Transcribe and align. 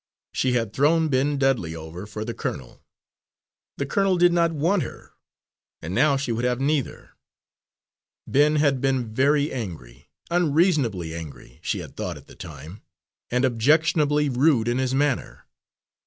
She 0.33 0.53
had 0.53 0.73
thrown 0.73 1.09
Ben 1.09 1.37
Dudley 1.37 1.75
over 1.75 2.07
for 2.07 2.25
the 2.25 2.33
colonel; 2.33 2.81
the 3.77 3.85
colonel 3.85 4.17
did 4.17 4.33
not 4.33 4.51
want 4.51 4.81
her, 4.81 5.11
and 5.79 5.93
now 5.93 6.17
she 6.17 6.31
would 6.31 6.43
have 6.43 6.59
neither. 6.59 7.11
Ben 8.25 8.55
had 8.55 8.81
been 8.81 9.13
very 9.13 9.51
angry, 9.53 10.09
unreasonably 10.31 11.13
angry, 11.13 11.59
she 11.61 11.81
had 11.81 11.95
thought 11.95 12.17
at 12.17 12.25
the 12.25 12.33
time, 12.35 12.81
and 13.29 13.45
objectionably 13.45 14.27
rude 14.27 14.67
in 14.67 14.79
his 14.79 14.95
manner. 14.95 15.45